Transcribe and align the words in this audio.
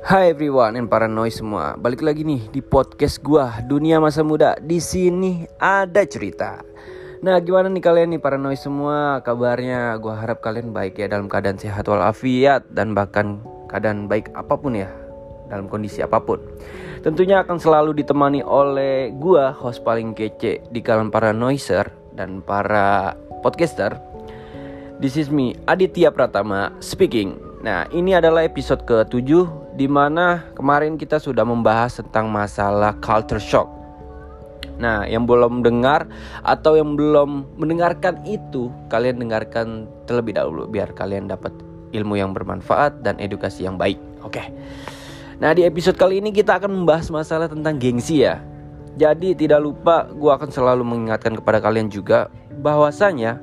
Hai 0.00 0.32
everyone 0.32 0.80
and 0.80 0.88
para 0.88 1.04
noise 1.04 1.44
semua. 1.44 1.76
Balik 1.76 2.00
lagi 2.00 2.24
nih 2.24 2.48
di 2.48 2.64
podcast 2.64 3.20
gua 3.20 3.60
Dunia 3.68 4.00
Masa 4.00 4.24
Muda. 4.24 4.56
Di 4.56 4.80
sini 4.80 5.44
ada 5.60 6.08
cerita. 6.08 6.64
Nah, 7.20 7.36
gimana 7.44 7.68
nih 7.68 7.84
kalian 7.84 8.16
nih 8.16 8.22
para 8.24 8.40
noise 8.40 8.64
semua? 8.64 9.20
Kabarnya 9.20 9.92
gua 10.00 10.16
harap 10.16 10.40
kalian 10.40 10.72
baik 10.72 10.96
ya 10.96 11.12
dalam 11.12 11.28
keadaan 11.28 11.60
sehat 11.60 11.84
walafiat 11.84 12.64
dan 12.72 12.96
bahkan 12.96 13.44
keadaan 13.68 14.08
baik 14.08 14.32
apa 14.32 14.56
pun 14.56 14.72
ya 14.72 14.88
dalam 15.52 15.68
kondisi 15.68 16.00
apa 16.00 16.16
pun. 16.16 16.40
Tentunya 17.04 17.44
akan 17.44 17.60
selalu 17.60 18.00
ditemani 18.00 18.40
oleh 18.40 19.12
gua 19.12 19.52
host 19.52 19.84
paling 19.84 20.16
kece 20.16 20.64
di 20.72 20.80
kalangan 20.80 21.12
para 21.12 21.30
noiser 21.36 21.92
dan 22.16 22.40
para 22.40 23.12
podcaster. 23.44 24.00
This 24.96 25.20
is 25.20 25.28
me 25.28 25.60
Aditya 25.68 26.08
Pratama 26.08 26.72
speaking. 26.80 27.49
Nah, 27.60 27.84
ini 27.92 28.16
adalah 28.16 28.40
episode 28.40 28.88
ke-7 28.88 29.28
di 29.76 29.84
mana 29.84 30.48
kemarin 30.56 30.96
kita 30.96 31.20
sudah 31.20 31.44
membahas 31.44 32.00
tentang 32.00 32.32
masalah 32.32 32.96
culture 33.04 33.40
shock. 33.40 33.68
Nah, 34.80 35.04
yang 35.04 35.28
belum 35.28 35.60
dengar 35.60 36.08
atau 36.40 36.80
yang 36.80 36.96
belum 36.96 37.60
mendengarkan 37.60 38.24
itu, 38.24 38.72
kalian 38.88 39.20
dengarkan 39.20 39.84
terlebih 40.08 40.40
dahulu 40.40 40.64
biar 40.72 40.96
kalian 40.96 41.28
dapat 41.28 41.52
ilmu 41.92 42.16
yang 42.16 42.32
bermanfaat 42.32 43.04
dan 43.04 43.20
edukasi 43.20 43.68
yang 43.68 43.76
baik. 43.76 44.00
Oke. 44.24 44.40
Nah, 45.36 45.52
di 45.52 45.68
episode 45.68 46.00
kali 46.00 46.24
ini 46.24 46.32
kita 46.32 46.56
akan 46.56 46.72
membahas 46.80 47.12
masalah 47.12 47.44
tentang 47.44 47.76
gengsi 47.76 48.24
ya. 48.24 48.40
Jadi 48.96 49.36
tidak 49.36 49.60
lupa 49.60 50.08
gue 50.08 50.32
akan 50.32 50.48
selalu 50.48 50.80
mengingatkan 50.80 51.36
kepada 51.36 51.60
kalian 51.60 51.92
juga 51.92 52.32
bahwasanya 52.64 53.36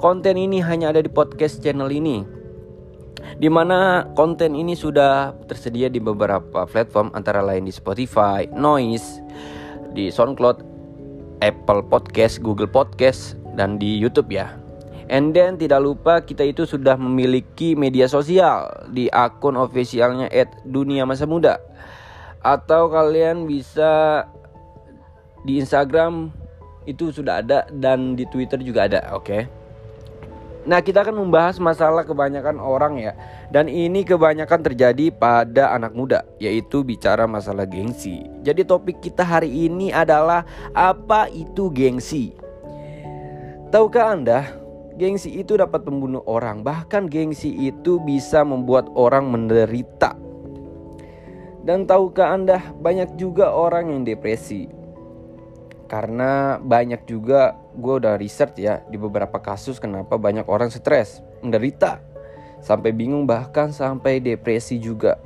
konten 0.00 0.40
ini 0.40 0.64
hanya 0.64 0.88
ada 0.88 1.04
di 1.04 1.08
podcast 1.12 1.60
channel 1.60 1.88
ini 1.92 2.24
di 3.36 3.50
mana 3.50 4.08
konten 4.14 4.56
ini 4.56 4.72
sudah 4.72 5.34
tersedia 5.50 5.90
di 5.90 6.00
beberapa 6.00 6.64
platform 6.64 7.12
antara 7.12 7.42
lain 7.42 7.68
di 7.68 7.72
Spotify, 7.74 8.48
Noise, 8.54 9.20
di 9.92 10.08
SoundCloud, 10.08 10.62
Apple 11.44 11.84
Podcast, 11.90 12.40
Google 12.40 12.70
Podcast, 12.70 13.36
dan 13.58 13.76
di 13.76 13.96
YouTube 13.96 14.32
ya. 14.32 14.52
And 15.06 15.30
then 15.30 15.54
tidak 15.54 15.86
lupa 15.86 16.18
kita 16.18 16.42
itu 16.42 16.66
sudah 16.66 16.98
memiliki 16.98 17.78
media 17.78 18.10
sosial 18.10 18.90
di 18.90 19.06
akun 19.06 19.54
ofisialnya 19.54 20.26
@dunia 20.66 21.06
masa 21.06 21.30
muda. 21.30 21.62
Atau 22.42 22.90
kalian 22.90 23.46
bisa 23.46 24.24
di 25.46 25.62
Instagram 25.62 26.34
itu 26.90 27.14
sudah 27.14 27.42
ada 27.42 27.66
dan 27.70 28.18
di 28.18 28.26
Twitter 28.26 28.58
juga 28.62 28.90
ada, 28.90 29.14
oke? 29.14 29.26
Okay? 29.26 29.65
Nah, 30.66 30.82
kita 30.82 31.06
akan 31.06 31.22
membahas 31.22 31.62
masalah 31.62 32.02
kebanyakan 32.02 32.58
orang 32.58 32.98
ya. 32.98 33.14
Dan 33.54 33.70
ini 33.70 34.02
kebanyakan 34.02 34.66
terjadi 34.66 35.14
pada 35.14 35.70
anak 35.70 35.94
muda, 35.94 36.26
yaitu 36.42 36.82
bicara 36.82 37.22
masalah 37.30 37.62
gengsi. 37.70 38.26
Jadi 38.42 38.66
topik 38.66 38.98
kita 38.98 39.22
hari 39.22 39.46
ini 39.46 39.94
adalah 39.94 40.42
apa 40.74 41.30
itu 41.30 41.70
gengsi? 41.70 42.34
Tahukah 43.70 44.18
Anda, 44.18 44.50
gengsi 44.98 45.38
itu 45.38 45.54
dapat 45.54 45.86
membunuh 45.86 46.26
orang, 46.26 46.66
bahkan 46.66 47.06
gengsi 47.06 47.54
itu 47.54 48.02
bisa 48.02 48.42
membuat 48.42 48.90
orang 48.98 49.30
menderita. 49.30 50.18
Dan 51.62 51.86
tahukah 51.86 52.34
Anda, 52.34 52.58
banyak 52.82 53.14
juga 53.14 53.54
orang 53.54 53.94
yang 53.94 54.02
depresi 54.02 54.66
karena 55.86 56.58
banyak 56.58 57.06
juga 57.06 57.54
gue 57.76 57.94
udah 58.00 58.16
research 58.16 58.56
ya 58.58 58.80
di 58.88 58.96
beberapa 58.96 59.36
kasus 59.38 59.76
kenapa 59.76 60.16
banyak 60.16 60.48
orang 60.48 60.72
stres, 60.72 61.20
menderita, 61.44 62.00
sampai 62.64 62.90
bingung 62.96 63.28
bahkan 63.28 63.70
sampai 63.70 64.18
depresi 64.18 64.80
juga. 64.80 65.20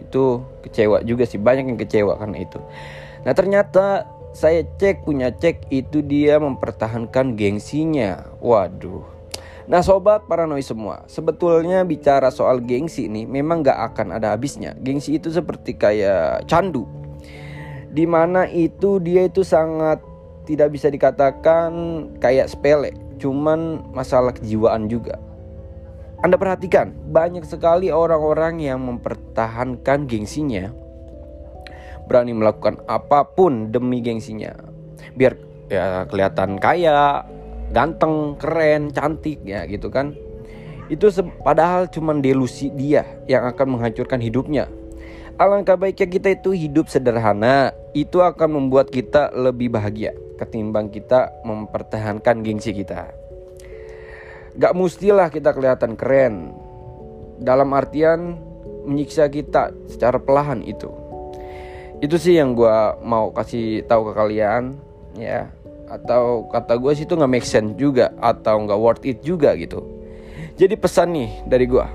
Itu 0.00 0.42
kecewa 0.64 1.04
juga 1.04 1.28
sih, 1.28 1.36
banyak 1.36 1.70
yang 1.70 1.78
kecewa 1.78 2.16
karena 2.16 2.40
itu. 2.40 2.58
Nah 3.22 3.36
ternyata 3.36 4.08
saya 4.32 4.64
cek 4.64 5.04
punya 5.04 5.28
cek 5.30 5.68
itu 5.68 6.00
dia 6.00 6.40
mempertahankan 6.40 7.36
gengsinya. 7.36 8.24
Waduh. 8.40 9.04
Nah 9.70 9.84
sobat 9.84 10.26
paranoid 10.26 10.66
semua, 10.66 11.06
sebetulnya 11.06 11.86
bicara 11.86 12.32
soal 12.34 12.58
gengsi 12.58 13.06
ini 13.06 13.22
memang 13.22 13.62
gak 13.62 13.94
akan 13.94 14.18
ada 14.18 14.34
habisnya. 14.34 14.74
Gengsi 14.80 15.20
itu 15.20 15.30
seperti 15.30 15.78
kayak 15.78 16.48
candu 16.50 16.88
di 17.90 18.06
mana 18.06 18.46
itu 18.46 19.02
dia 19.02 19.26
itu 19.26 19.42
sangat 19.42 19.98
tidak 20.50 20.74
bisa 20.74 20.90
dikatakan 20.90 21.70
kayak 22.18 22.50
sepele, 22.50 22.90
cuman 23.22 23.86
masalah 23.94 24.34
kejiwaan 24.34 24.90
juga. 24.90 25.14
Anda 26.26 26.34
perhatikan, 26.34 26.90
banyak 27.14 27.46
sekali 27.46 27.94
orang-orang 27.94 28.58
yang 28.58 28.82
mempertahankan 28.82 30.10
gengsinya, 30.10 30.74
berani 32.10 32.34
melakukan 32.34 32.82
apa 32.90 33.22
pun 33.22 33.70
demi 33.70 34.02
gengsinya, 34.02 34.58
biar 35.14 35.38
ya 35.70 36.04
kelihatan 36.10 36.58
kaya, 36.58 37.22
ganteng, 37.70 38.34
keren, 38.36 38.90
cantik 38.90 39.38
ya 39.46 39.64
gitu 39.70 39.86
kan. 39.86 40.18
Itu 40.90 41.06
padahal 41.46 41.86
cuman 41.86 42.18
delusi 42.18 42.74
dia 42.74 43.06
yang 43.30 43.46
akan 43.46 43.78
menghancurkan 43.78 44.18
hidupnya 44.18 44.66
Alangkah 45.40 45.72
baiknya 45.72 46.04
kita 46.04 46.28
itu 46.36 46.52
hidup 46.52 46.92
sederhana, 46.92 47.72
itu 47.96 48.20
akan 48.20 48.60
membuat 48.60 48.92
kita 48.92 49.32
lebih 49.32 49.72
bahagia 49.72 50.12
ketimbang 50.40 50.88
kita 50.88 51.44
mempertahankan 51.44 52.40
gengsi 52.40 52.72
kita. 52.72 53.12
Gak 54.56 54.72
mustilah 54.72 55.28
kita 55.28 55.52
kelihatan 55.52 55.94
keren, 55.94 56.56
dalam 57.36 57.70
artian 57.76 58.40
menyiksa 58.88 59.28
kita 59.28 59.70
secara 59.86 60.16
perlahan 60.16 60.64
itu. 60.64 60.88
Itu 62.00 62.16
sih 62.16 62.40
yang 62.40 62.56
gue 62.56 62.76
mau 63.04 63.28
kasih 63.36 63.84
tahu 63.84 64.10
ke 64.10 64.12
kalian, 64.16 64.80
ya. 65.20 65.52
Atau 65.86 66.48
kata 66.48 66.80
gue 66.80 66.92
sih 66.96 67.04
itu 67.04 67.12
nggak 67.12 67.30
make 67.30 67.44
sense 67.44 67.76
juga, 67.76 68.10
atau 68.18 68.64
nggak 68.64 68.80
worth 68.80 69.04
it 69.04 69.20
juga 69.20 69.52
gitu. 69.60 69.84
Jadi 70.56 70.74
pesan 70.80 71.12
nih 71.12 71.30
dari 71.44 71.68
gue, 71.68 71.86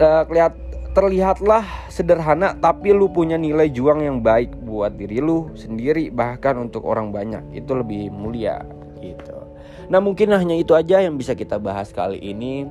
uh, 0.00 0.24
kelihat 0.24 0.56
terlihatlah 0.96 1.62
sederhana 1.92 2.58
tapi 2.58 2.90
lu 2.90 3.06
punya 3.12 3.38
nilai 3.38 3.70
juang 3.70 4.02
yang 4.02 4.18
baik 4.18 4.50
buat 4.68 4.92
diri 4.94 5.24
lu 5.24 5.48
sendiri 5.56 6.12
bahkan 6.12 6.60
untuk 6.60 6.84
orang 6.84 7.08
banyak 7.08 7.56
itu 7.56 7.72
lebih 7.72 8.12
mulia 8.12 8.60
gitu. 9.00 9.48
Nah 9.88 10.04
mungkin 10.04 10.36
hanya 10.36 10.52
itu 10.52 10.76
aja 10.76 11.00
yang 11.00 11.16
bisa 11.16 11.32
kita 11.32 11.56
bahas 11.56 11.88
kali 11.96 12.20
ini 12.20 12.68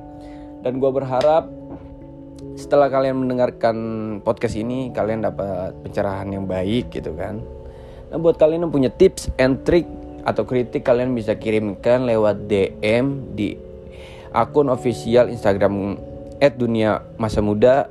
dan 0.62 0.78
gue 0.78 0.90
berharap 0.94 1.50
setelah 2.54 2.86
kalian 2.90 3.26
mendengarkan 3.26 3.76
podcast 4.22 4.54
ini 4.54 4.94
kalian 4.94 5.26
dapat 5.26 5.74
pencerahan 5.82 6.30
yang 6.30 6.46
baik 6.46 6.94
gitu 6.94 7.14
kan. 7.18 7.42
Nah 8.10 8.18
buat 8.22 8.38
kalian 8.38 8.66
yang 8.66 8.72
punya 8.72 8.90
tips 8.94 9.34
and 9.42 9.66
trick 9.66 9.86
atau 10.22 10.46
kritik 10.46 10.86
kalian 10.86 11.14
bisa 11.14 11.34
kirimkan 11.34 12.06
lewat 12.06 12.46
DM 12.46 13.34
di 13.34 13.58
akun 14.30 14.70
official 14.70 15.26
Instagram 15.30 15.98
@dunia 16.38 17.02
masa 17.18 17.42
muda 17.42 17.90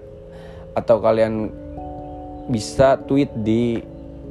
atau 0.77 1.01
kalian 1.01 1.51
bisa 2.47 2.95
tweet 3.09 3.31
di 3.35 3.81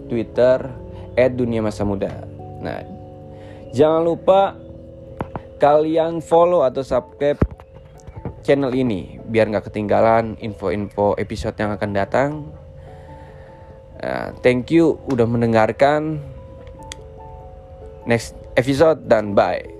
Twitter 0.07 0.71
@dunia 1.15 1.61
masa 1.65 1.83
muda. 1.83 2.25
Nah, 2.63 2.81
jangan 3.73 4.03
lupa 4.05 4.55
kalian 5.57 6.21
follow 6.21 6.65
atau 6.65 6.85
subscribe 6.85 7.41
channel 8.45 8.71
ini 8.77 9.19
biar 9.27 9.51
nggak 9.51 9.73
ketinggalan 9.73 10.39
info-info 10.39 11.19
episode 11.19 11.57
yang 11.59 11.75
akan 11.75 11.91
datang. 11.91 12.31
Uh, 13.97 14.31
thank 14.45 14.69
you 14.69 15.01
udah 15.09 15.25
mendengarkan 15.25 16.21
next 18.05 18.37
episode 18.55 19.09
dan 19.09 19.33
bye. 19.33 19.76